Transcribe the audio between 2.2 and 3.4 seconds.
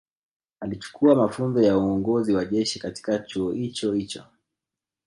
wa jeshi katika